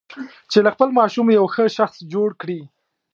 [0.51, 2.61] چې له خپل ماشوم یو ښه شخص جوړ کړي.